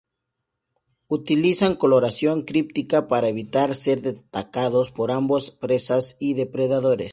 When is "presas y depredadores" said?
5.51-7.09